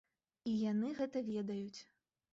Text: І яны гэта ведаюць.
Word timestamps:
І 0.51 0.53
яны 0.71 0.89
гэта 1.01 1.23
ведаюць. 1.31 1.79